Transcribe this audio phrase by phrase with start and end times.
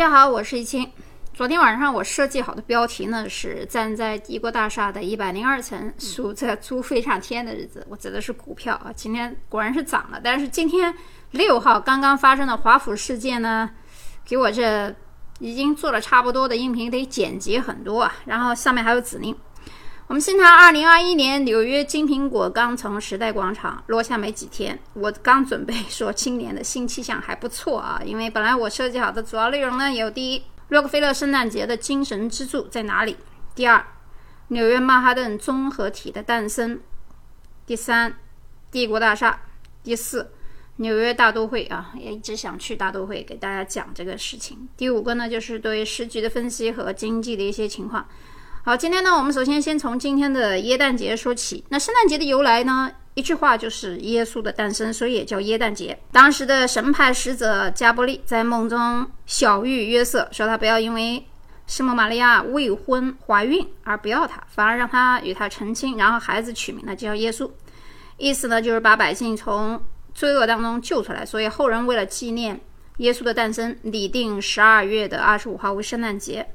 [0.00, 0.90] 家好，我是易清。
[1.34, 7.86] 昨天晚上我设计好的标题呢是站在帝国大厦的一百零二层数着猪飞上天的日子。
[7.86, 10.18] 我指的是股票啊，今天果然是涨了。
[10.24, 10.94] 但是今天
[11.32, 13.68] 六号刚刚发生的华府事件呢，
[14.24, 14.90] 给我这
[15.38, 18.10] 已经做了差不多的音频得剪辑很多啊。
[18.24, 19.36] 然后上面还有指令。
[20.10, 30.42] 我们先谈二零二一年纽约金苹果刚从时代广场落下没几天，我刚准备说今年的新气象还不错啊，因为本来我设计好的主要内容呢有第一。
[30.70, 33.18] 洛克菲勒圣诞节的精神支柱在哪里？
[33.54, 33.86] 第二，
[34.48, 36.78] 纽约曼哈顿综合体的诞生；
[37.64, 38.16] 第三，
[38.72, 39.38] 帝国大厦；
[39.84, 40.32] 第四，
[40.78, 44.68] 纽约大都会啊，也一直想去大都会给大家讲这个事情。
[44.76, 48.08] 第五个呢，就是对时局的分析和经济的一些情况。
[48.62, 51.64] 好，今天呢，我们首先先从今天的耶诞节说起。
[51.70, 52.92] 那圣诞节的由来呢？
[53.14, 55.98] 一句话就是耶稣的诞生，所以也叫耶诞节。
[56.12, 61.26] 当时的神派使者加布利在梦中小谕约瑟，说他不要因为
[61.66, 67.50] 圣母玛利亚未婚怀孕而不要他，反而让他与他成亲，然后孩子取名呢叫耶稣。
[68.18, 71.24] 意思呢就是把百姓从罪恶当中救出来。
[71.24, 72.60] 所以后人为了纪念
[72.98, 76.46] 耶稣的诞生，拟定十二月的二十五号为圣诞节，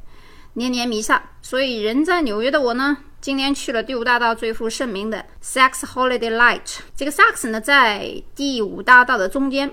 [0.56, 1.24] 年年弥撒。
[1.42, 2.98] 所以人在纽约的我呢。
[3.22, 9.72] 今天去了第五大道最负盛名的 Sax Holiday Light，这个 Sax 呢在第五大道的中间。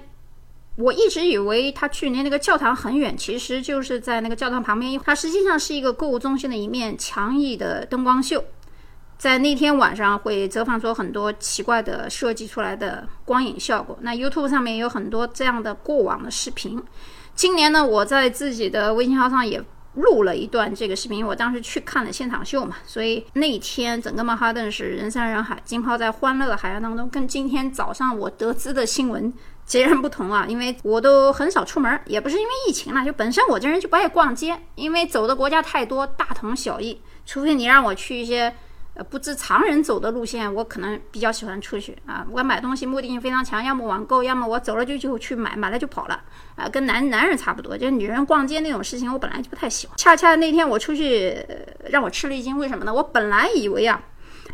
[0.77, 4.98] 我一直以为它距离那个教堂很远，其实就是在那个教堂旁边。
[5.05, 8.42] 它实际上是一个购物中心的一面强毅的灯光秀，
[9.19, 13.98] 在那天晚上会折放出很多奇怪的设计出来的光影效果。
[14.00, 16.83] 那 YouTube 上面有很多这样的过往的视频。
[17.34, 19.62] 今年呢，我在自己的微信号上也。
[19.95, 29.33] 录了一段这个视频，我当时去看了现场秀嘛，所以那一天整个曼哈顿是人山人海，浸泡在欢乐的海洋当中，跟今天早上我得知的新闻
[29.66, 30.47] 截然不同啊！
[30.49, 38.55] 因为我都很少出门，也不是因为疫情了，就本身我这人就不爱逛街，因为走的国家太多，大同小异，除非你让我去一些。
[38.94, 42.26] 呃，不知常人走的路线，我可能比较喜欢出去啊。
[42.30, 46.22] 我买东西目的性非常强，要么网购，要么我走了就就去买，买了就跑了
[46.56, 46.69] 啊。
[46.69, 49.97] 跟男男人差不多，就是女人逛街那种事情，我本来就不太喜欢。
[49.97, 51.34] 恰恰那天我出去，
[51.88, 52.58] 让我吃了一惊。
[52.58, 52.92] 为什么呢？
[52.92, 53.98] 我本来以为啊，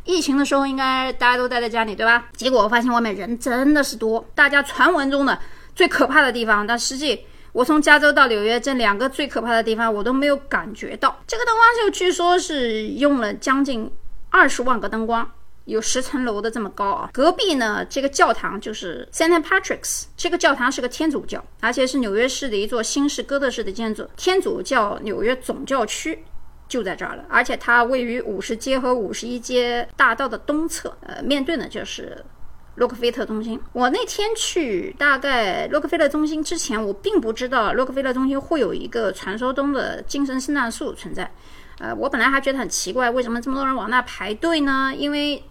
[0.04, 2.28] 疫情的时候应该大家都待在家里，对吧？
[2.37, 5.37] 结果我发现外面人真的是多，大家传闻中的
[5.75, 11.20] 最可怕的地方，但实际我从加州到纽约这两个最可怕的地方，我都没有感觉到。
[11.26, 13.91] 这个灯光秀据说是用了将近。
[14.31, 15.31] 二十万个灯光，
[15.65, 17.11] 有十层楼的这么高啊！
[17.12, 24.09] 隔壁呢，这个教堂就是 Saint Patrick's，这个教堂是个天主教，而且是纽约市的一座新式哥特式的建筑。
[24.17, 26.25] 天主教纽约总教区
[26.69, 32.25] 就在这儿了，而且它位于五十街和五十一街大道的东侧，呃，面对呢就是
[32.77, 33.61] 洛克菲勒中心。
[33.72, 41.33] 我那天去大概洛克菲勒中心之前，我并不知道洛克菲勒中心会有一个传说中的精神圣诞树存在。
[41.78, 44.93] 呃，我本来还觉得很奇怪，为什么这么多人往那排队呢？
[44.97, 45.43] 因为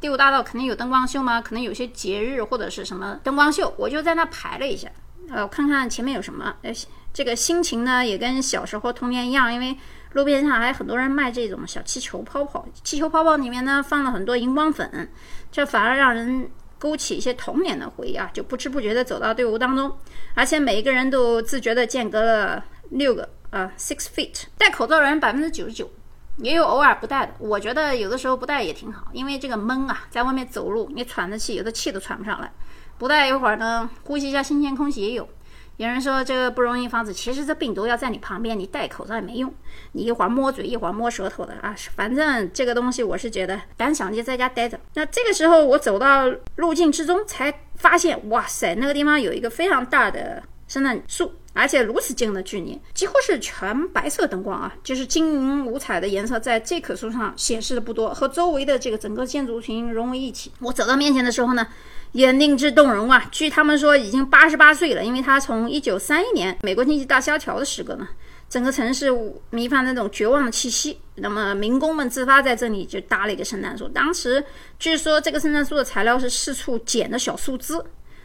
[0.00, 1.40] 第五大道肯定有灯光秀吗？
[1.40, 4.88] 可能有些节日或者是什么灯光秀，我就在那排了一下，
[5.30, 6.54] 呃，看看前面有什么。
[6.62, 6.72] 呃，
[7.12, 9.76] 这个心情呢也跟小时候童年一样，因为
[10.12, 15.08] 路边上还有很多人卖这种小气球泡泡，气球泡泡里面呢放了很多荧光粉，
[15.50, 19.92] 这反而让人勾起一些童年的回忆啊，就不知不觉地走到队伍当中，
[20.34, 23.28] 而且每一个人都自觉地间隔了六个。
[23.52, 25.90] 啊，six feet，戴口罩的人百分之九十九，
[26.38, 27.34] 也有偶尔不戴的。
[27.38, 32.50] 我觉得有的时候不戴也挺好，因为这个闷啊，在外面走路你喘着气，有的气都喘不上来。
[32.96, 35.28] 不戴一会儿呢，呼吸一下新鲜空气也有。
[35.76, 39.52] 有人说这个不容易防止，其实这病毒要在你旁边，你戴口罩也没用。
[39.92, 44.80] 你一会儿摸嘴，一会儿摸舌头的啊，反正这个东西我是觉得胆小就在家待着。
[44.94, 46.24] 那这个时候我走到
[46.56, 51.34] 路径之中，才发现，哇塞，那个地方有一个非常大的圣诞树。
[51.54, 60.50] 而且如此近的距离，几乎是全白色灯光啊，就是晶莹五彩的颜色，在这棵树上显示的不多，和周围的这个整个建筑群融为一体。
[60.60, 61.66] 我走到面前的时候呢，
[62.12, 63.28] 也令之动容啊。
[63.30, 68.08] 据他们说，已经八十八岁了，因为他从一九三一年美国经济大萧条的时刻呢，
[68.48, 69.10] 整个城市
[69.50, 70.98] 弥漫那种绝望的气息。
[71.16, 73.86] 那么民工们自发在这里就搭了一个圣诞树。
[73.88, 74.42] 当时
[74.78, 77.74] 据说这个圣诞树的材料是四处剪的小树枝，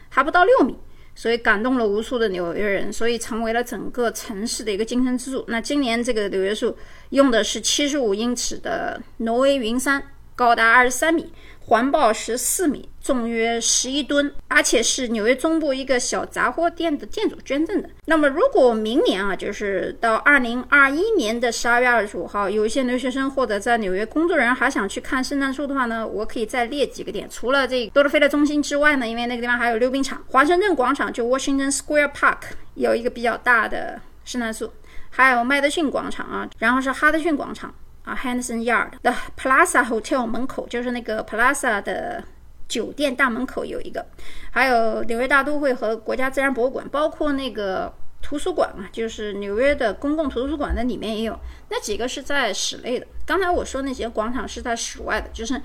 [0.08, 0.74] 还不到六米。
[1.18, 5.44] 所以感动了无数的纽约人，所以成为了整个城市的一个精神支柱。
[5.48, 6.78] 那今年这个纽约树
[7.10, 10.00] 用的是七十五英尺的挪威云杉，
[10.36, 11.32] 高达二十三米。
[11.68, 17.90] 环抱十四米，重约十一吨，而且是纽约中部一个小杂货店的店主捐赠的。
[18.06, 27.28] 那么，如果明年啊，就是到二零二一年的十二月二十五号，有一些留学生或者在纽约工作人员还想去看圣诞树的话呢，我可以再列几个点。
[27.28, 32.38] 除了这多特菲勒中心之外呢，因为那个地方还有溜冰场，华盛顿广场就 Washington Square Park
[32.76, 34.72] 有一个比较大的圣诞树。
[35.10, 37.74] 还有麦德逊广场啊，然后是哈德逊广场
[38.08, 42.24] 啊，Henderson Yard 的 Plaza Hotel 门口就是那个 Plaza 的
[42.66, 44.06] 酒店大门口有一个，
[44.50, 51.38] 还有纽约大都会和国家自然博物馆，包括那个图书馆嘛，就是纽约的公共图书馆的里面也有。
[51.68, 55.60] 那几个是在室内的，刚才我说那些广场是在室外的，就是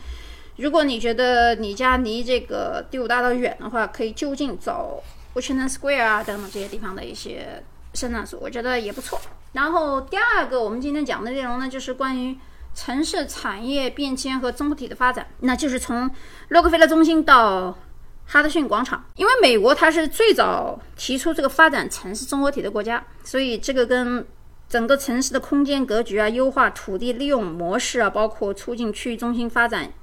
[0.57, 5.01] 如果你觉得你家离这个第五大道远的话，可以就近走
[5.33, 7.63] Washington Square 啊等等这些地方的一些
[7.93, 9.19] 圣诞树，我觉得也不错。
[9.53, 12.37] 然后第二个我们今天讲的内容呢，就是关于
[12.73, 16.09] 城市产业变迁和综合体的发展，那就是从
[16.49, 17.77] 洛克菲勒中心到
[18.25, 19.05] 哈德逊广场。
[19.15, 24.25] 因为美国它是最早提出这个发展城市综合体的国家，所以这个跟
[24.67, 29.93] 整个城市的空间格局啊、优化土地利用模式啊，包括促进区域中心发展。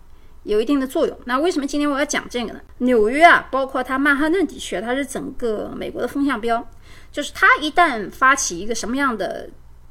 [0.44, 1.18] 有一定的作用。
[1.24, 2.60] 那为什么今天我要讲这个呢？
[2.78, 6.66] 纽约啊，包括它曼哈顿地区，它是整个美国的风向标。
[7.12, 9.48] 就是它一旦发起一个什么样的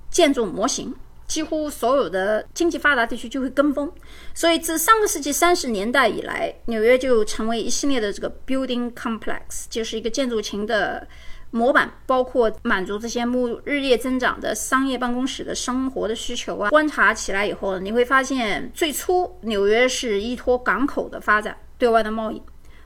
[0.09, 0.95] 建筑模型，
[1.27, 3.91] 几乎所有的经济发达地区就会跟风。
[4.33, 11.05] 所以自上个世纪三十年代以来，纽约就成为一系列的这个 building complex，就是一个建筑群的
[11.51, 16.69] 模板，包括满足这些目日夜增长的商业办公室的生活的需求啊。
[16.69, 22.41] 观察起来以后，你会发现，最初纽约是依托港口的发展对外的贸易，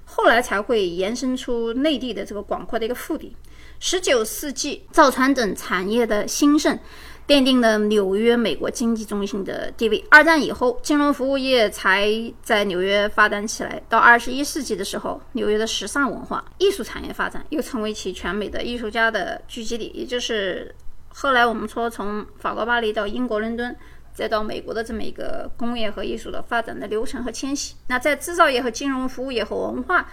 [0.05, 3.35] 后来才会延伸出内地的这个广阔的一个腹地。
[3.79, 6.79] 十九世纪，造船等产业的兴盛，
[7.25, 10.03] 奠定了纽约美国经济中心的地位。
[10.09, 12.09] 二战以后，金融服务业才
[12.41, 13.81] 在纽约发展起来。
[13.87, 19.91] 到二十一世纪的时候，纽约的时尚文化、艺术产业发展，又成为其全美的艺术家的聚集地。
[19.93, 20.75] 也就是
[21.09, 23.75] 后来我们说，从法国巴黎到英国伦敦，
[24.13, 27.75] 再到美国的这么一个工业和艺术的发展的流程和迁徙。
[27.87, 30.09] 那在制造业和金融服务业和文化。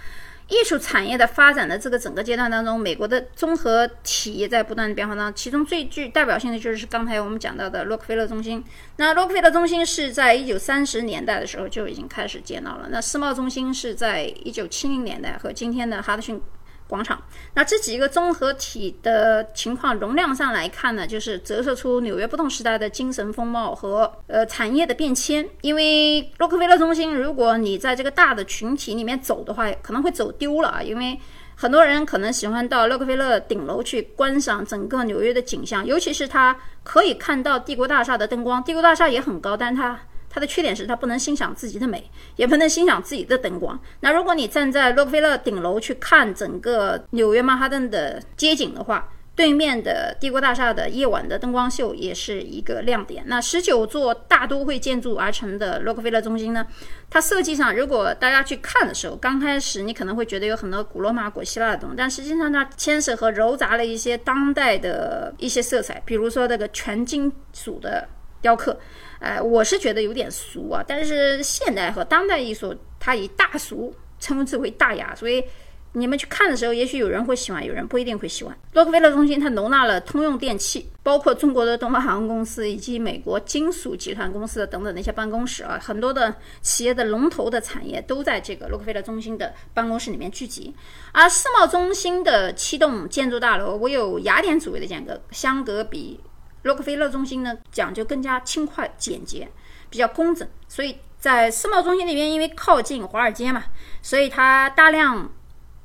[0.50, 5.34] 艺术产业的发展的这个整个阶段当中，美国的综合体也在不断的变化当中。
[5.34, 8.62] 其中最具代表性的就是刚才我们讲到的洛克菲勒中心。
[8.96, 12.88] 那洛克菲勒中心是在一九三十年代的时候就已经开始建造了。
[12.90, 16.40] 那世贸中心是在一九七零年代和今天的哈德逊。
[16.90, 17.22] 广场，
[17.54, 25.48] 那这几个综合体的情况容量上来看呢，就是折射出纽约不同时代的精神风貌和呃产业的变迁。
[25.62, 30.82] 因为洛克菲勒中心，如果你在这个大的群体里面走的话，可能会走丢了啊。
[30.82, 31.18] 因为
[31.54, 38.62] 很多人可能喜欢到洛克菲勒顶楼去观赏整个纽约的景象，尤其是它可以看到帝国大厦的灯光。
[38.64, 40.00] 帝国大厦也很高，但它。
[40.30, 43.78] 它的缺点是它不能欣赏自己的美，也不能欣赏自己的灯光。
[44.00, 53.24] 那如果你站在洛克菲勒顶楼去看整个纽约曼哈顿的街景的话，对面的帝国大厦的夜晚的灯光秀也是一个亮点。
[53.26, 56.66] 那十九座大都会建筑而成的洛克菲勒中心呢？
[57.08, 68.06] 它设计上，如果大家去看的时候，刚开始你可能会觉得有很多古罗马、古希腊的东西，但实际上它牵涉和糅杂了一些当代的一些色彩，比如说这个全金属的
[68.42, 68.78] 雕刻。
[69.20, 75.44] 哎，我是觉得有点俗啊，但是现代和当代艺术，它以大俗称之为大雅，所以
[75.92, 78.56] 你们去看的时候，也许有人会喜欢，有人不一定会喜欢。
[78.72, 90.74] 洛克菲勒中心它容纳了通用电气，包括中国的东方航空公司以及美国金属集团公司的等等那些办公室啊，很多的企业的龙头的产业都在这个洛克菲勒中心的办公室里面聚集。
[91.12, 96.20] 而世贸中心的七栋建筑大楼，我有雅典主义的间隔，相隔比。
[96.62, 99.50] 洛克菲勒中心呢，讲究更加轻快、简洁，
[99.88, 100.46] 比较工整。
[100.68, 103.64] 所以在世贸中心那边，因为靠近华尔街嘛，
[104.02, 105.30] 所以它大量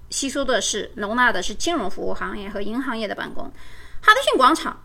[0.09, 3.45] 吸收的是、容纳的是金融服务行业和银行业的办公。
[4.01, 4.83] 哈德逊广场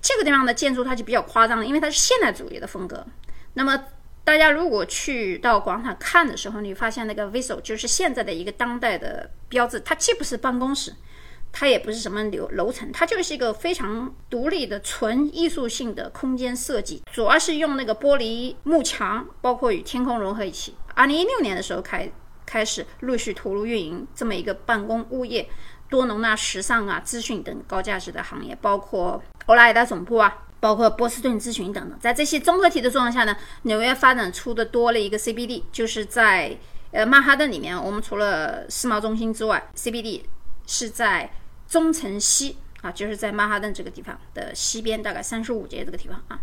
[0.00, 3.06] 这个地方的建筑它就比较夸张了，因为它是现代主义的风格。
[3.54, 3.78] 那么
[4.24, 10.94] 大家如果去到广场看的时候，你发现那个 Vessel 就是现在的一个当代的标志，它既不是办公室。
[11.56, 20.74] 它也不是什么楼楼层，它就是一个非常独立的纯艺术性的空间设计，主要是用那个玻璃幕墙，包括与天空融合一起。
[20.96, 22.10] 二零一六年的时候开
[22.44, 25.48] 开始陆续投入运营这么一个办公物业，
[25.88, 31.96] 多容纳时尚啊、资讯等高价值的行业，包括欧莱雅总部啊，包括波士顿咨询等等。
[32.00, 36.58] 在这些综合体的作用下呢，纽约发展出的多了一个 CBD，就是在
[36.90, 40.22] 呃曼哈顿里面，我们除了世贸中心之外，CBD
[40.66, 41.30] 是在。
[41.74, 46.38] 中城西啊，就是在曼哈顿这个地方的西边，大概三十五街这个地方啊，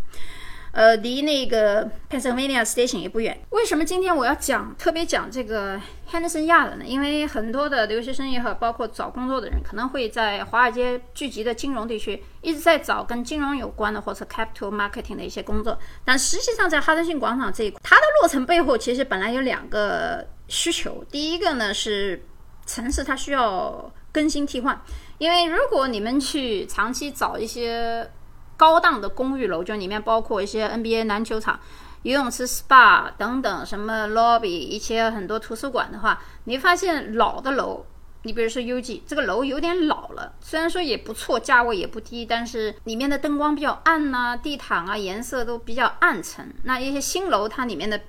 [0.72, 3.40] 呃，离那个 Pennsylvania Station 也不远。
[3.48, 6.84] 为什么今天我要讲特别讲这个 Henderson Yard 呢？
[6.84, 15.78] 因为很多的留学生也好，包括找工作的人，可能会在华尔街聚集的金融地区一直在找跟金融有关的或者 capital marketing 的一些工作。
[16.04, 21.02] 但实际上，在哈德逊广场这一块，它的落成背后其实本来有两个需求。
[21.10, 22.22] 第一个呢是
[22.66, 24.80] 城市它需要更新替换。
[25.18, 28.10] 因为如果你们去长期找一些
[28.56, 31.58] 高档的公寓楼，就里面包括一些 NBA 篮球场、
[32.02, 37.86] 游泳池、SPA 等等，什么 lobby，一些很多图书馆的话，你发现老的楼。
[38.24, 46.54] 你比如说 UG 这个楼有点老了，虽然说也不错，价位也不低，但是里面的灯光比较暗呐，地毯啊颜色都比较暗沉。
[46.62, 48.00] 那一些新楼它里面的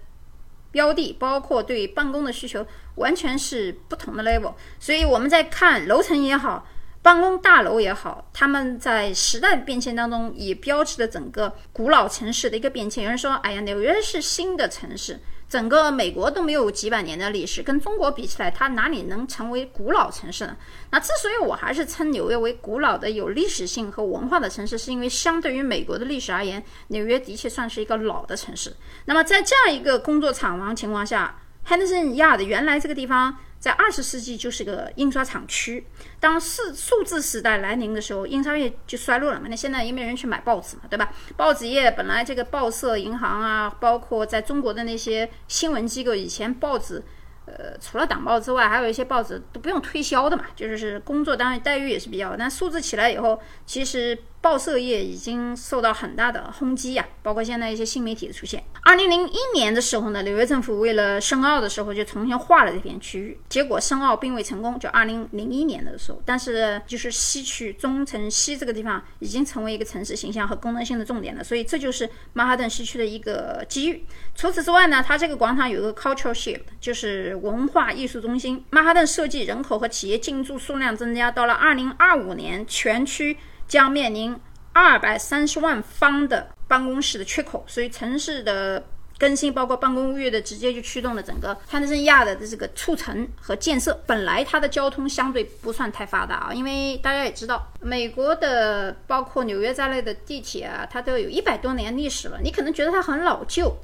[0.69, 2.63] 标的，包括对办公的需求，
[2.95, 4.53] 完全是不同的 level。
[4.79, 6.67] 所以我们在看楼层也好，
[7.01, 13.03] 办公大楼也好，他们在时代变迁当中，也标志着整个古老城市的一个变迁。
[13.03, 15.19] 有人说，哎呀，纽约是新的城市。
[15.49, 20.57] 整个美国都没有几百年的历史，跟中国比起来，它哪里能成为古老城市呢？
[20.89, 28.75] 那之所以我还是称纽约为古老的、有历史性和文化的城市，是因为相对于美国的历史而言，纽约的确算是一个老的城市。
[29.05, 33.37] 那么在这样一个工作厂房情况下，Henderson Yard 原来这个地方。
[33.63, 35.87] 在二十世纪就是个印刷厂区，
[36.19, 39.47] 当数数字时代来临的时候，印刷业就衰落了嘛。
[39.49, 41.09] 那现在也没人去买报纸嘛，对吧？
[41.37, 47.01] 报纸业本来这个报社、银行啊，包括在中国的那些新闻机构，以前报纸。
[47.45, 52.35] 呃，除了党报之外，还有一些报纸都不用推销的嘛，就是是工作单位待遇也是比较。
[52.37, 58.61] 但数字起来以后，其实报社业已经受到很大的轰击呀，包括现在一些新媒体的出现。
[58.83, 64.77] 二零零一年的时候呢，纽约政府为了申奥的时候就重新划了这片区域，结果申奥并未成功。
[64.77, 74.03] 就二零零一年的时候，但是就是西区中城西这个地方已经成为一个城市形象和功能性的重点了，所以这就是曼哈顿西区的一个机遇。
[74.35, 77.33] 除此之外呢，它这个广场有一个 cultural shift，就是。
[77.43, 83.35] 文化艺术中心，曼哈顿设计人口和企业进驻数量增加，到了二零二五年，全区
[83.73, 84.39] 将面临
[84.71, 87.65] 二百三十万方的办公室的缺口。
[87.65, 88.85] 所以城市的
[89.17, 93.99] 更新，包括办公物业的，直接就驱动了整个汉德森亚的这个促成和建设。
[94.05, 102.39] 本来它的交通相对不算太发达啊，因为大家也知道，美国的包括纽约在内的地铁啊，它都有一百多年历史了。
[102.43, 103.75] 你可能觉得它很老旧。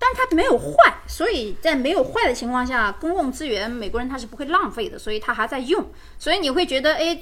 [0.00, 5.84] 但它没有坏，所以在没有坏的情况下，公共资源美国人他是不会浪费的，所以他还在用。
[6.20, 7.18] 所以你会觉得，哎，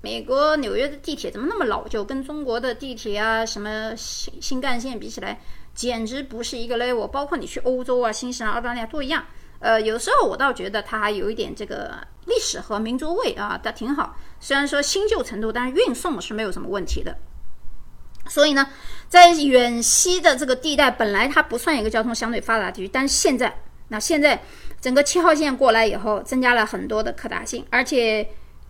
[0.00, 2.04] 美国纽约的地铁怎么那么老旧？
[2.04, 5.40] 跟中国的地铁啊，什么新新干线比起来，
[5.74, 7.08] 简直不是一个 level。
[7.08, 9.24] 包括你去欧洲啊、新西兰、澳大利亚都一样。
[9.58, 14.16] 呃，有时候我倒觉得它还有一点这个历史和民族味啊，它挺好。
[14.38, 17.16] 虽然说新旧程度，但是运送是没有什么问题的。
[18.28, 18.68] 所以呢，
[19.08, 24.42] 在远西的这个地带，本来它不算一个交通相对发达地区，但是现在，那现在
[24.80, 28.28] 整个七号线过来以后，增加了很多的可达性，而且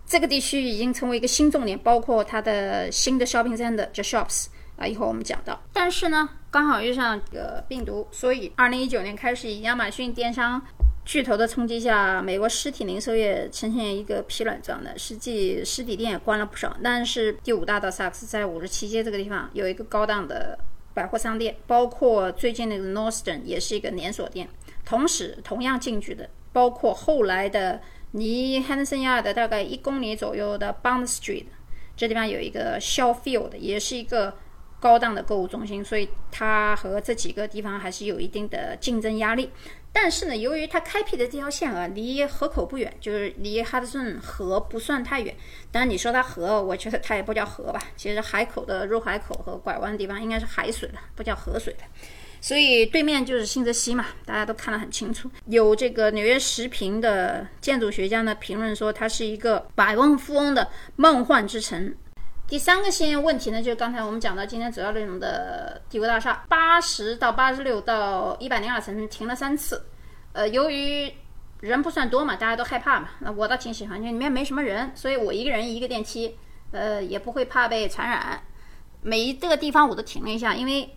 [0.09, 5.61] 这个地区已经成为一个新重点，包括它的新的 shopping center 叫 shops 啊，一会儿我们讲到。
[5.71, 10.59] 但是呢，刚好遇上这个病毒，所以二零一九年开始，以亚马逊电商。
[11.05, 16.75] 巨头的冲击下，美国实体零售业呈现一个疲软状态，实际实体店也关了不少。
[16.83, 20.57] 但是第五大道萨克斯在五十七街这个地方有一个高档的
[20.93, 24.49] 百货商店，包括最近那个 Northern 也是一个连锁店。
[24.83, 31.45] 同时，同样进去的包括后来的离 Henderson Yard 大概一公里左右的 Bond Street，
[31.95, 34.35] 这地方有一个 Shawfield，也是一个
[34.79, 39.51] 高档的购物中心，所以它和这几个地方还是有一定的竞争压力。
[39.91, 45.35] 但是呢，由于它开辟的这条线啊，离河口不远，就是离哈德逊河不算太远。
[45.71, 47.81] 当然你说它河，我觉得它也不叫河吧。
[47.95, 51.79] 其实海口的入海口和拐弯的地方应该是海水了，不叫河水了。
[52.41, 55.29] 所以对面就是新泽西嘛，大家都看得很清楚。
[55.45, 61.93] 有这个纽约时评的建筑学家呢评论说，它是一个百万富翁的梦幻之城。
[62.47, 69.85] 第三个先问题呢，就是刚才我们讲到今天主要内容的帝国大厦，八十到八十六到一百零二层停了三次。
[70.33, 71.11] 呃，由于
[71.59, 73.09] 人不算多嘛，大家都害怕嘛。
[73.19, 76.35] 那我倒挺喜欢，因为里面没什么人，所以我一个人一个电梯，
[76.71, 78.41] 呃，也不会怕被传染。
[79.01, 80.89] 每一个地方我都停了一下，因为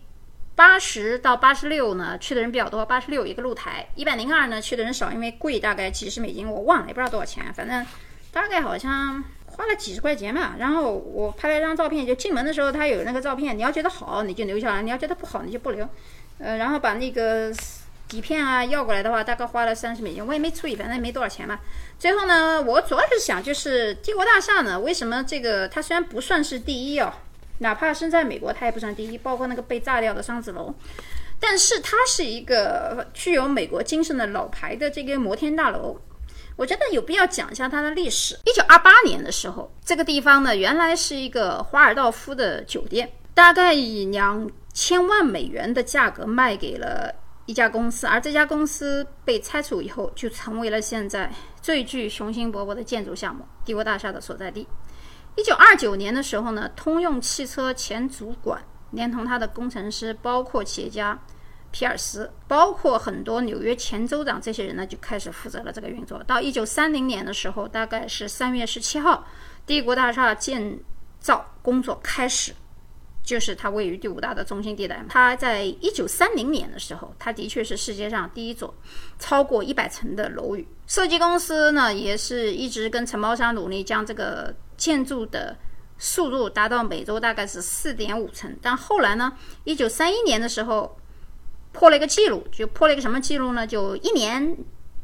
[0.55, 7.85] 八十到八十六呢去的人比较多，八十六一个露台，一百零二呢去的人少，因为贵，大概几十美金，我忘了也不知道多少钱，反正
[8.31, 9.23] 大概好像。
[9.55, 15.87] 花了几十块钱嘛，然后我拍了一张照片，就进门的时候他有那个照片，你要觉得好你就留下来，你要觉得不好你就不留。
[16.39, 17.53] 呃，然后把那个
[18.07, 21.59] 底片啊要过来的话，大概花了三十美金，我也没注意，反正也没多少钱嘛。
[21.99, 27.13] 最后呢，我主要是想就是帝国大厦呢，为什么这个它虽然不算是第一哦，
[27.59, 30.73] 哪怕身在美国它也不算第一，包括那个被炸掉的双子楼，
[31.39, 35.99] 但是它是一个具有美国精神的老牌的这个摩天大楼。
[36.55, 38.37] 我觉得有必要讲一下它的历史。
[38.45, 47.11] 一九二八年的时候，这个地方呢，原来是一个华尔道夫的酒店，大概以两千万美元的价格卖给了
[47.47, 54.67] 一家公司，而这家公司被拆除以后，就成为了现在最具雄心勃勃的建筑项目——帝国大厦的所在地。
[55.35, 61.19] 一九二九年的时候呢，通用汽车前主管连同他的工程师，包括企业家
[61.71, 66.21] 皮尔斯，包括很多纽约前州长这些人呢，就开始负责了这个运作。
[66.23, 69.27] 到一九三零年的时候，大概是三月十七号，
[69.65, 70.79] 帝国大厦建
[71.19, 72.53] 造工作开始。
[73.23, 75.01] 就是它位于第五大的中心地带。
[75.07, 78.75] 它在一九三零年的时候，它的确是世界上第一座
[79.17, 80.67] 超过一百层的楼宇。
[80.87, 85.55] 设计公司呢，也是一直跟承包商努力，将这个建筑的
[85.97, 88.53] 速度达到每周大概是四点五层。
[88.61, 89.31] 但后来呢，
[89.63, 90.97] 一九三一年的时候
[91.71, 93.65] 破了一个记录，就破了一个什么记录呢？
[93.65, 94.57] 就一年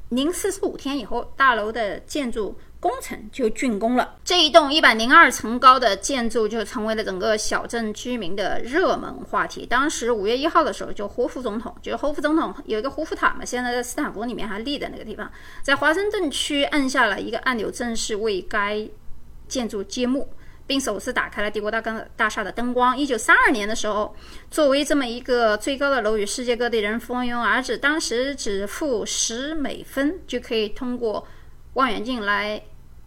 [0.10, 2.60] 零四十五天以后，大楼的建筑。
[2.82, 9.66] 工程就竣工了，这一栋一百零二层高的建筑就成为了整个小镇居民的热门话题。
[9.66, 15.30] 当时五月一号的时候，就胡佛总统，就是胡佛总统有一个胡佛塔嘛，现在在斯坦福里面还立的那个地方，
[15.62, 18.88] 在华盛顿区按下了一个按钮，正式为该
[19.50, 20.30] 建筑揭幕，
[20.66, 22.98] 并首次打开了帝国大钢大厦的灯光。
[22.98, 24.16] 一九三二年的时候，
[24.50, 31.28] 作为这么一个最高的楼宇，世界各地人蜂拥而至，当时只付十美分就可以通过。
[31.74, 32.62] 望远镜来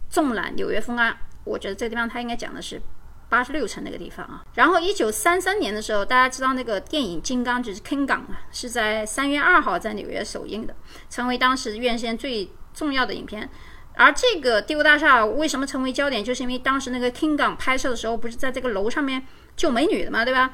[0.09, 2.81] 纵览纽约风岸，我觉得这个地方他应该讲的是
[3.27, 4.43] 八十六层那个地方啊。
[4.55, 10.73] 然后一九三三年的时候，大家知道那个电影《金刚》就是《King 港》啊，是在三月二号在纽约首映的，
[11.09, 13.49] 成为当时院线最重要的影片。
[13.95, 19.23] 而这个帝国大厦为什么成为焦点，就是因为当时那个《King 港》拍摄的时候，不是在这个楼上面
[19.55, 20.53] 救美女的嘛，对吧？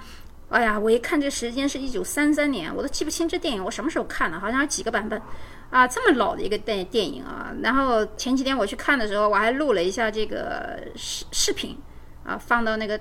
[0.49, 5.21] 哎呀，我一看这时间是一九三三年，我都记不清这电影我什么时候看的，好像有几个版本。
[5.69, 7.53] 啊，这么老的一个电电影啊！
[7.61, 11.77] 然后前几天我去看的时候，我还录了一下这个视视频，
[12.23, 12.99] 啊，放到那个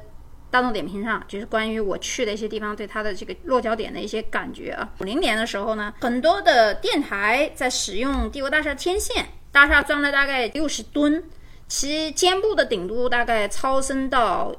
[0.50, 4.86] 大众点评上，就是关于我去的一些地方对它的这个落脚点的一些感觉啊。
[5.00, 11.24] 五零年的时候呢，很多的电台在使用帝国大厦天线，大厦装了大概六十吨，
[11.66, 14.54] 其肩部的顶度大概超升到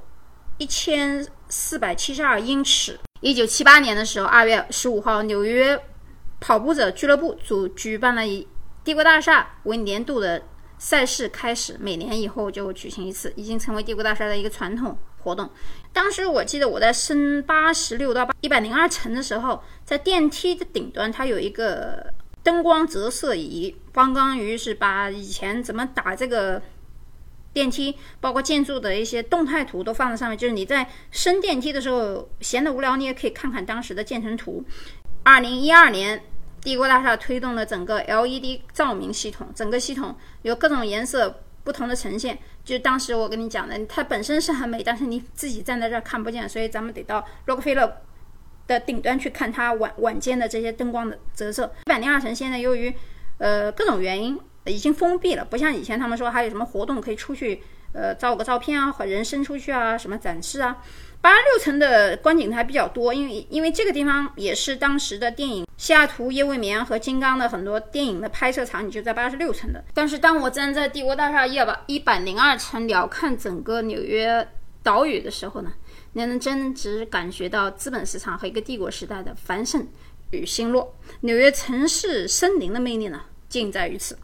[0.58, 3.00] 一千四百七十二英尺。
[3.22, 5.80] 一九七八年的时候，二月十五号，纽约。
[6.42, 8.48] 跑步者俱乐部组举办了以
[8.86, 10.42] 帝国大厦为年度的
[10.78, 15.50] 赛事开始，每年以后就举行一次，已经成为帝国大厦的一个传统活动。
[15.92, 22.06] 当时我记得我在升八十六到八一百零二层的时候，在电梯的顶端，它有一个
[22.44, 26.62] 灯光折射仪，方刚于是把以前怎么打这个
[27.52, 34.64] 电梯，包括建筑的一些动态图都放在上面，就是你在升电梯的时候闲得无聊，你也可以看看当时的建成图。
[35.24, 36.24] 二零一二年，
[36.62, 42.38] 帝国大厦推动了整个 LED 照明系统，整个系统有各种颜色不同的呈现。
[42.64, 48.02] 就是当时我跟你讲的，它本身是很美，但是你自己站在这儿看不见，所以咱们得到洛克菲勒
[48.70, 51.66] 的顶端去看它晚晚间的这些灯光的折射。
[51.86, 52.94] 一百零二层现在由于
[53.40, 57.62] 呃各种原因已经封闭了，不像以前他们说还有什么活动可以出去
[57.94, 60.78] 呃照个照片啊，和人伸出去啊，什么展示啊。
[61.22, 69.84] 八十六层的观景台比较多，因为因为这个地方也是当时的电影《西雅图夜未眠》和《金刚》的很多电影的拍摄场景就在八十六层的。
[69.94, 74.48] 但是当我站在帝国大厦一百一百零二层鸟瞰整个纽约
[74.82, 75.74] 岛屿的时候呢，
[76.14, 79.88] 你能真直感觉到资本市场和一个帝国时代的繁盛
[80.32, 80.96] 与兴落。
[81.22, 84.18] 纽约城市森林的魅力呢，尽在于此。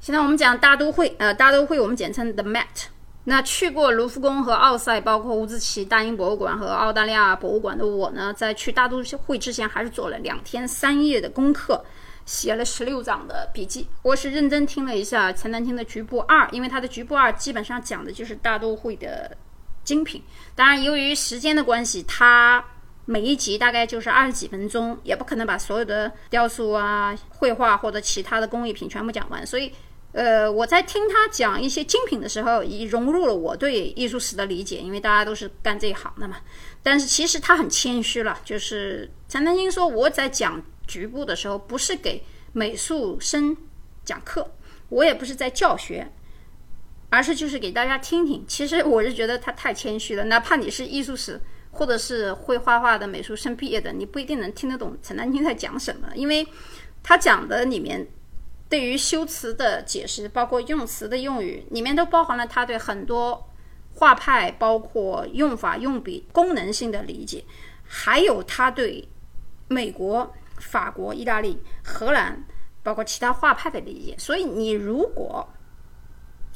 [0.00, 2.86] 现在我们讲大都会，呃，大都会我们简称 The Met。
[3.24, 11.84] 那去过卢浮宫和奥赛，包括乌兹奇大英博物馆和澳大利亚博物馆的我呢，在去大都会之前，还是做了两天三夜的功课，
[12.24, 13.88] 写了十六章的笔记。
[14.02, 19.36] 我是认真听了一下陈丹青的局部二，因为他的局部二基本上讲的就是大都会的
[19.86, 20.22] 精品。
[20.54, 22.62] 当然，由于时间的关系，他
[23.06, 29.72] 每一集大概就是二十几分钟，也不可能把所有的雕塑啊、绘画或者其他的工艺品全部讲完，所以。
[30.12, 36.38] 呃，我在听他讲一些精品的时候，已融入了我对艺术史的理解，因为大家都是干这一行的嘛。
[36.82, 43.54] 但是其实他很谦虚了，就是陈丹青说我在讲局部的时候，不是给美术生
[44.06, 44.50] 讲课，
[44.88, 46.10] 我也不是在教学，
[47.16, 48.44] 而是就是给大家听听。
[48.46, 56.46] 其实我是觉得他太谦虚了，哪怕你是艺术史或者是会画画的美术生毕业的，你不一定能听得懂陈丹青在讲什么，因为
[57.02, 58.06] 他讲的里面。
[58.68, 63.48] 对于修辞的解释，包括用词的用语，里面都包含了他对很多
[63.94, 67.44] 画派，包括用法、用笔、功能性的理解，
[67.84, 69.08] 还有他对
[69.68, 72.44] 美国、法国、意大利、荷兰，
[72.82, 74.16] 包括其他画派的理解。
[74.18, 75.48] 所以，你如果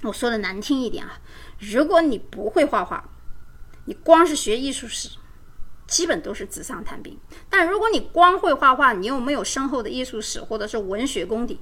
[0.03, 1.21] 我说的难听一点啊，
[1.59, 3.05] 如果你不会画画，
[3.85, 5.11] 你光是学艺术史，
[5.87, 7.19] 基本都是纸上谈兵。
[7.49, 11.61] 但如果你光会画画，你又没有深厚的艺术史或者是文学功底。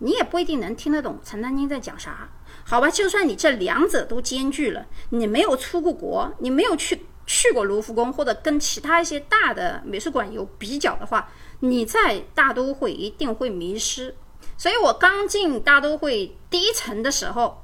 [0.00, 2.28] 你也不一定能听得懂陈丹青在讲啥，
[2.64, 2.90] 好吧？
[2.90, 11.28] 就算你这两者都兼具了，你没有出过国，你没有去去过卢浮宫或者跟其他一些大的美术馆有比较的话，
[11.60, 14.14] 你在大都会一定会迷失。
[14.58, 17.63] 所以我刚进大都会第一层的时候，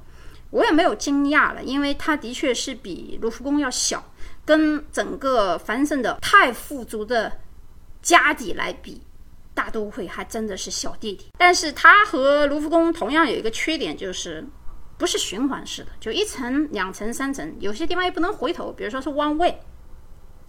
[0.51, 4.03] 我也没有惊讶了，因为它的确是比卢浮宫要小，
[4.45, 7.39] 跟整个繁盛的太富足的
[8.01, 9.01] 家底来比，
[9.53, 11.27] 大都会还真的是小弟弟。
[11.37, 14.45] 但是它和卢浮宫同样有一个缺点，就是
[14.97, 19.59] 不是循环式的，就一层、两层、三层，有些地方也不能回头，比如说是弯位，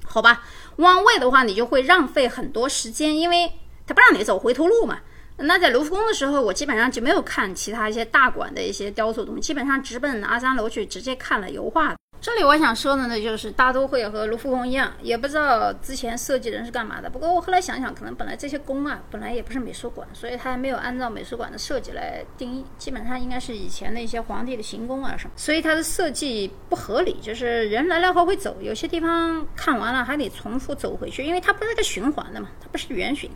[0.05, 0.45] 好吧？
[0.77, 3.53] 弯位的话，你就会浪费很多时间，因为
[3.87, 4.99] 它不让你走回头路嘛。
[5.39, 11.95] 那在卢浮宫的时候，我基本上就没有看其他一些大馆的一些雕塑东西，基本上直奔阿三楼去，直接看了油画。
[12.21, 17.11] 这里我想说的呢，就是大都会和卢浮宫一样，也不知道之前设计人是干嘛的。
[17.11, 33.29] 不过我后来想想，可能本来这些宫啊，本来也不是美术馆，所以它还没有按照美术馆的设计来定义，基本上应该是以前的一些皇帝的行宫啊什么，所以它的设计不合理，就是人来来回回走，有些地方看完了还得重复走回去，因为它不是个循环的嘛，它不是圆形。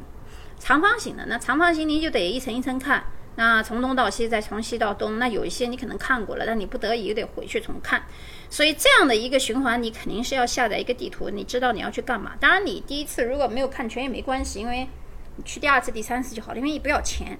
[0.58, 3.04] 长方形的那长方形你就得一层一层看，
[3.36, 8.02] 那从东到西再从西到东，那有一些你可能看过了，但你不得已又得回去重看，
[8.48, 12.32] 所以这样的一个循环你肯定是要下载一个地图，你知道你要去干嘛。
[12.40, 14.88] 当然你第一次如果没有看全也没关系，因为
[15.36, 17.38] 你去第二次、第三次就好了，因为你不要钱。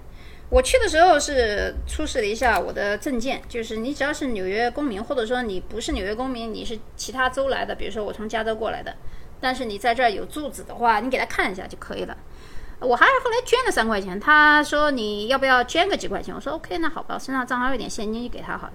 [0.49, 8.95] 我去的时候是出示了一下我的证件，就是你只要是纽约公民，或者说你不是纽约公民，你是其他州来的，比如说我从加州过来的，
[9.41, 12.15] 但是你在这儿有住址的话，你给他看一下就可以了。
[12.79, 16.33] 我还是后来捐了三块钱，他说你要不要捐个几块钱？
[16.35, 18.73] 我说 OK，那好吧，身上正好有点现金，就给他好了。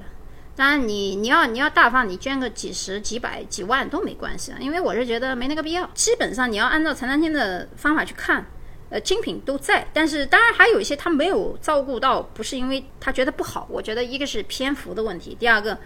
[0.56, 5.88] 当然你你要你要大方，你捐个几十几百几万都没关系啊，因为我是觉得没那个必要。
[5.94, 8.44] 基本上你要按照陈丹青的方法去看，
[8.90, 15.78] 呃，精品都在，但是当然还有一些他没有照顾到，不是因为他觉得不好，我觉得一个是篇幅的问题，第二个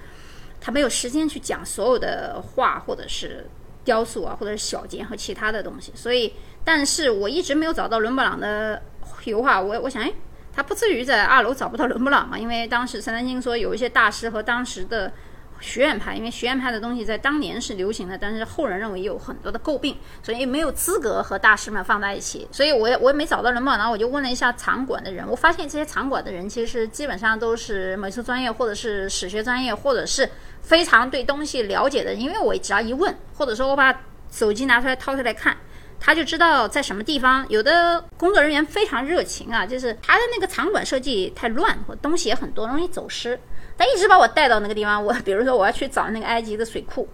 [0.58, 3.46] 他没有时间去讲所有的画或者是
[3.84, 6.32] 雕塑啊，或者是小件和其他的东西，所以。
[6.66, 8.82] 但是我一直没有找到伦勃朗的
[9.22, 10.12] 油画，我我想，哎，
[10.52, 12.36] 他不至于在二楼找不到伦勃朗嘛？
[12.36, 15.12] 因为当时陈丹青说有一些大师和当时的
[15.60, 22.48] 学院派，因为学院派的东西在当年是流行的，但是后人认为有很多的诟病，所以没有资格和大师们放在一起。
[22.50, 30.28] 所以我也我也没找到伦勃朗，我就问了一下场馆的人，我发现这些场馆的人其实基本上都是美术专业或者是史学专业，或者是
[30.62, 32.12] 非常对东西了解的。
[32.12, 34.02] 因为我只要一问，或者说我把
[34.32, 35.56] 手机拿出来掏出来看。
[35.98, 43.38] 他就知道在什么地方，有的工作人员非常热情啊，就是他的那个场馆设计太乱，或东西也很多，容易走失。
[43.78, 47.08] 他一直把我带到那个地方，我 比如说我要去找那个埃及的水库，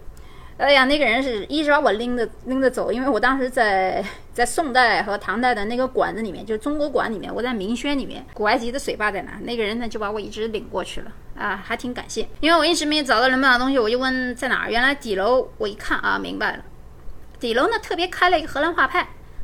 [0.58, 9.32] 哎呀，那个人是一直把我拎着 拎着走，因为我当时在在宋代和唐代的那个馆子里面，就是中国馆里面，我在明轩里面，古埃及的水坝在哪？
[9.42, 16.62] 那个人呢就把我一直领过去了啊，还挺感谢，因为我一直没找到人们的东西，我就问在哪儿，原来底楼，我一看啊，明白了。
[17.42, 19.00] 底楼呢特别开了一个荷兰画派，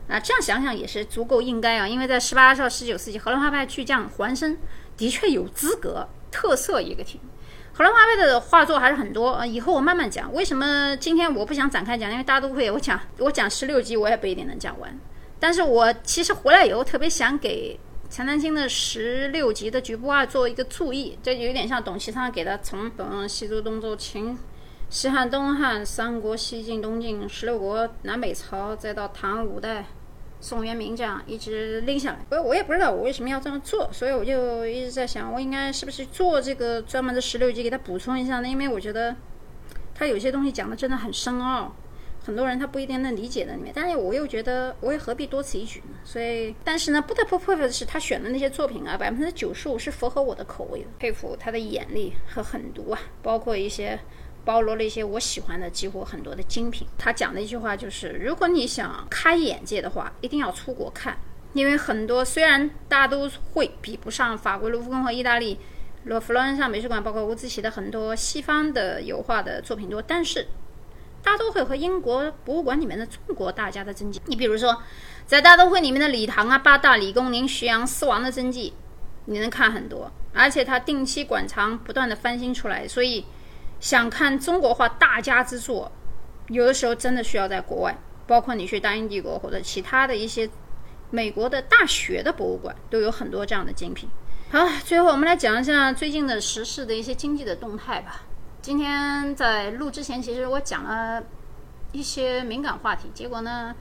[0.08, 4.56] 啊，这样想想也是足够应该啊，因为在十八到十九世纪，荷兰画派去这样还生，
[4.96, 7.20] 的确有资格特色一个厅。
[7.72, 10.32] 荷兰画派的画作还是很多啊，以后我慢慢讲。
[10.32, 12.08] 为什么今天我不想展开讲？
[12.12, 14.96] 因为大家都会我讲，我讲十六集我也不一定能讲完。
[15.40, 24.38] 但是我其实回来以后特别想给陈丹青的十六集的局部画做一个注意，这有点像董其昌给他从东西周东周秦。
[24.90, 29.84] 西汉、东汉、三国、西晋、东晋、十六国、南北朝，再到唐、五代、
[30.40, 32.18] 宋、元、明这样一直拎下来。
[32.30, 38.48] 我我也不知道我为什么要这样做，所以我就一直在想，我应该是不是做这个专门的十六集给他补充一下呢？
[38.48, 39.14] 因为我觉得
[39.94, 41.76] 他有些东西讲的真的很深奥，
[42.24, 43.70] 很多人他不一定能理解的里面。
[43.76, 45.98] 但是我又觉得，我又何必多此一举呢？
[46.02, 50.86] 所以，但是呢，不得不佩服的是，他选的那些作品啊，百分之九十五是符合我的口味的。
[50.98, 54.00] 佩服他的眼力和狠毒啊，包括一些。
[54.48, 56.88] 包罗了一些我喜欢的，几乎很多的精品。
[56.96, 61.18] 他讲的一句话就是：如果你想开眼界的话，一定要出国看，
[61.52, 65.58] 因为很多虽然大都会比不上法国卢浮宫和意大利
[66.04, 70.46] 罗弗洛恩萨美术馆，包括乌兹奇的很多西方的油画的作品多，但是
[71.22, 74.82] 大都会和英国博物馆里面的中国大家的真迹，你比如说
[75.26, 78.72] 在大都会里面的礼堂啊、八大、李公宁、徐阳、四王的真迹，
[79.26, 83.26] 你能看很多，而且他定期馆藏，不断的翻新出来，所以。
[83.80, 85.90] 想看中国画大家之作，
[86.48, 90.48] 有的时候真的需要在国外，包括你去大英帝国或者其他的一些
[91.10, 94.08] 美国的大学的博物馆，都有很多这样的精品。
[94.50, 98.22] 好，最后我们来讲一下最近的时事的一些经济的动态吧。
[98.60, 101.22] 今天在录之前，其实我讲了
[101.92, 103.74] 一些敏感话题，结果呢，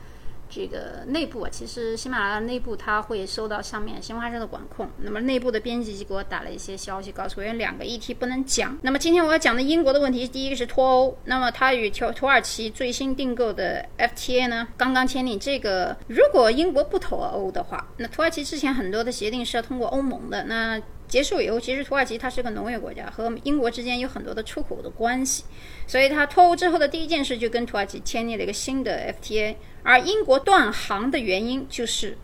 [0.49, 4.89] 这个内部啊，其实喜马拉雅内部它会受到上面新华社的管控。
[4.97, 8.77] 那么内部的编辑就给我打了一些消息，告诉我有两个议题不能讲。
[8.81, 11.17] 那么今天我要讲的英国的问题，第一个是脱欧。
[11.25, 15.39] 那么它与土土耳其最新订购的 FTA 呢，刚刚签订。
[15.39, 20.45] 这个如果英国不脱欧的话，那土耳其之前很多的协定是要通过欧盟的。
[20.45, 25.45] 那结束以后，其实土耳其它是个农业国家，和英国之间有很多的出口的关系，
[25.87, 29.55] 所以它脱欧之后的第一件事就跟土耳其签订了一个新的 FTA。
[29.83, 32.17] 而英国断航的原因就是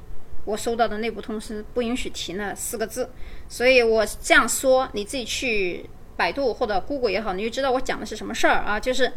[0.43, 3.10] 我收到的内部通知不允许提那四个字，
[3.48, 8.78] 所以我这样说，你自己去百度或者 Google 也好，你就知道我讲的是什么事儿啊？
[8.78, 9.13] 就是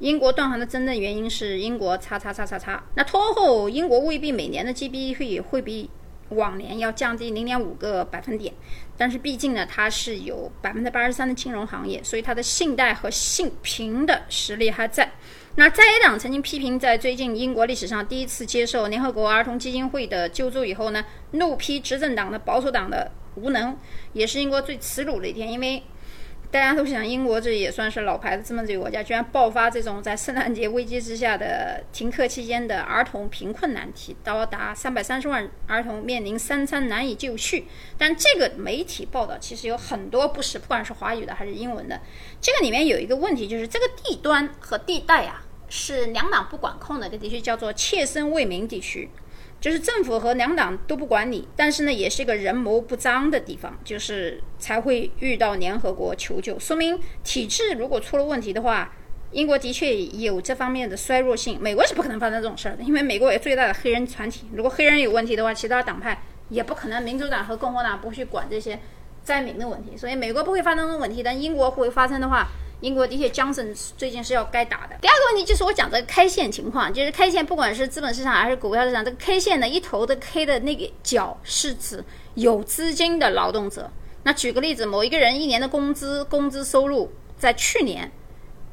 [0.00, 2.82] 英国断航的真正原因是英国叉叉叉叉叉。
[2.96, 5.88] 那脱欧后，英国未必每年的 GDP 会比。
[6.30, 8.52] 往年要降低零点五个百分点，
[8.96, 15.12] 但是毕竟呢，它是有百分之八十三的金融行业，所以它的信贷和信评的实力还在。
[15.56, 23.76] 那在野党曾经批评，在最近英国历史上第一次接受联合国儿童基金会的救助以后呢，怒批执政党的保守党的无能，
[24.12, 25.82] 也是英国最耻辱的一天，因为。
[26.54, 37.66] 大家都想，英国这也算是老牌的资本主义国家，居然爆发这种在圣诞节危机之下的停课期间的儿童贫困难题，高达三百三十万儿童面临三餐难以就绪。
[37.98, 42.00] 但这个媒体报道其实有很多不实，不管是华语的还是英文的。
[42.40, 49.10] 这个里面有一个问题，就是这个地端和地带啊，是两党不管控的一个地区，叫做切身为民地区。
[49.64, 56.58] 就是政府和两党都不管你，但是呢，也是一个人谋不臧的地方，就是才会遇到联合国求救。
[56.58, 58.92] 说明体制如果出了问题的话，
[59.30, 61.58] 英国的确有这方面的衰弱性。
[61.58, 64.46] 美国是不可能发生这种事儿的，因为美国有最大的黑人团体。
[64.52, 68.78] 如果黑人有问题的话，其他党派也不可能，民主党和共和党不去管这些
[69.22, 71.22] 灾民的问题，所以美国不会发生这种问题。
[71.22, 72.48] 但英国会发生的话。
[72.80, 74.96] 英国的确，江森最近是要该打的。
[75.00, 83.90] 第二个问题就是我讲这个 K 线情况，就是 K 线不管是资本市场还是股票市场，这个 K 线的一头的 K 的那个角是指有资金的劳动者。
[84.24, 88.10] 那举个例子，某一个人一年的工资、工资收入，在去年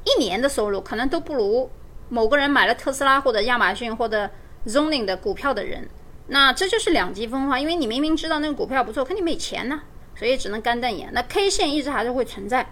[0.03, 1.69] 一年的收入可能都不如
[2.09, 4.29] 某个人买了特斯拉或者亚马逊或者
[4.65, 5.87] Zoning 的股票的人。
[6.27, 9.81] 那这就是两极分化，因为你明明知道那个股票不错，可你没钱呢，
[10.15, 11.09] 所以只能干瞪眼。
[11.11, 12.69] 那 K 线一直还是会存在。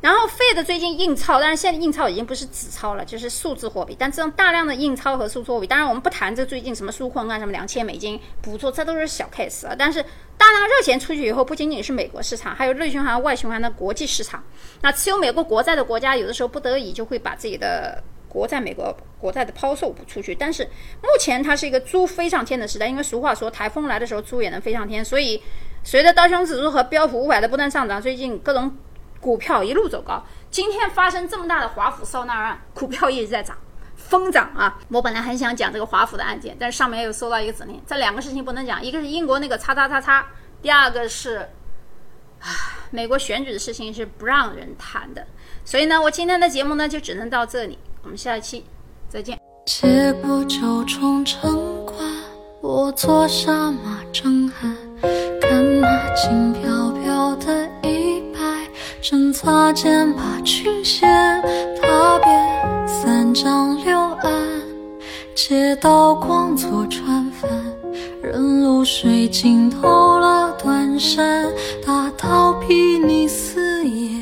[0.00, 3.94] 然后，Fed 最近印钞，但是现在印钞已经不是纸钞了，就是数字货币。
[3.98, 9.74] 但这种大量的印钞和数字货币，当然我们不谈这最近什么纾困啊，什么两千美金补助，这都是小 case 啊。
[9.78, 10.02] 但是
[10.38, 14.42] 大量热钱出去以后，不仅仅是美国市场，还有内循环、外循环的国际市场。
[14.80, 20.34] 那持有美国国债的国家，有的时候不得已就会把自己的国债、美国国债的抛售出去。
[20.34, 20.64] 但是
[21.02, 25.04] 目前它是一个猪飞上天的时代，因为俗话说，台风来的时候猪也能飞上天。
[25.04, 25.42] 所以
[25.84, 28.74] 随着道琼指数和标普五百的不断上涨，最近各种。
[29.20, 33.56] 股票一路走高，今天发生这么大的华府烧纳案，股票一直在涨，
[33.94, 34.78] 疯涨啊！
[34.88, 40.26] 我本来很想讲这个华府的案件，但是上面又收到一个指令，这两个事情不能讲，一个是英国那个叉叉叉叉，
[40.62, 41.48] 第二个是
[42.40, 42.48] 啊
[42.90, 45.26] 美国选举的事情是不让人谈的，
[45.64, 48.64] 所以呢，我今天的节目呢就只能到这里，我们下一期
[49.08, 49.38] 再见。
[49.66, 51.98] 结果九重城关，
[52.62, 54.74] 我坐下马正酣，
[55.42, 58.09] 看那轻飘飘的衣。
[59.02, 61.42] 正擦肩把裙掀，
[61.80, 64.30] 踏遍三江六岸，
[65.34, 67.50] 街道光作船帆，
[68.22, 71.50] 任露水浸透了断山，
[71.84, 74.20] 大道睥睨四野。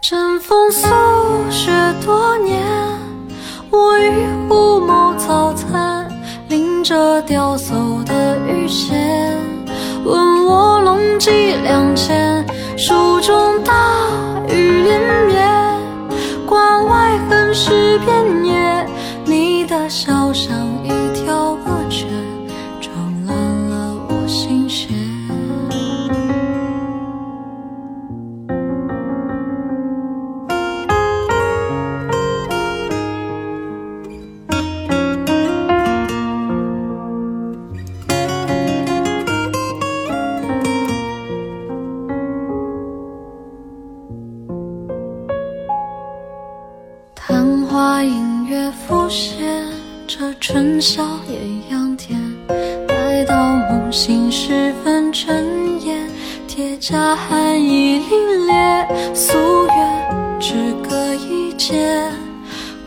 [0.00, 0.86] 枕风宿
[1.50, 1.72] 雪
[2.04, 2.64] 多年，
[3.70, 6.08] 我与乌谋早餐，
[6.48, 9.05] 淋着钓叟的鱼弦。
[11.18, 12.25] 记两千
[50.38, 52.20] 春宵艳阳天，
[52.86, 56.08] 待到梦醒时分睁眼，
[56.46, 62.12] 铁甲寒意凛冽，夙愿只隔一剑。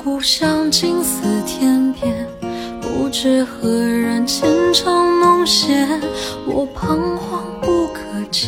[0.01, 2.25] 故乡近似天边，
[2.81, 6.01] 不知何人浅唱弄弦，
[6.47, 8.47] 我彷徨不可解。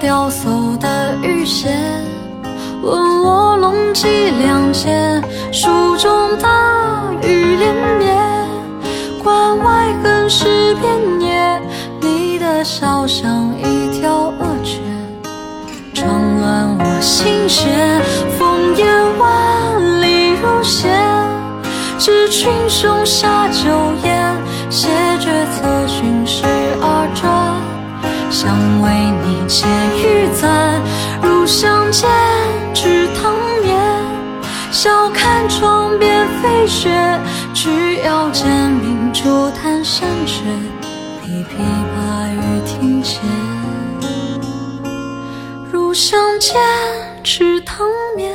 [0.00, 1.78] 雕叟的玉弦，
[2.82, 4.08] 问我龙脊
[4.40, 6.48] 两肩，蜀中大
[7.22, 8.16] 雨连绵，
[9.22, 11.60] 关外更是遍野。
[12.00, 14.80] 你的笑像一条恶犬，
[15.92, 16.08] 撞
[16.40, 18.00] 乱我心弦，
[18.38, 20.98] 烽烟万里如线，
[21.98, 23.39] 知群雄下
[36.42, 36.90] 飞雪，
[37.52, 40.42] 只要见明珠弹山雀，
[41.26, 41.56] 立琵
[41.92, 43.20] 琶于庭前。
[45.70, 46.58] 如相见
[47.22, 48.34] 知堂面，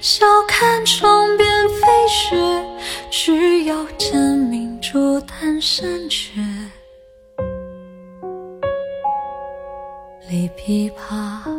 [0.00, 2.64] 笑看窗边飞雪，
[3.10, 6.40] 只要见明珠弹山雀。
[10.30, 11.50] 立琵琶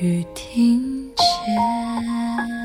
[0.00, 2.55] 于庭前。